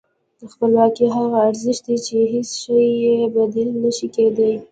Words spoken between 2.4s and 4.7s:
شی یې بدیل نه شي کېدای.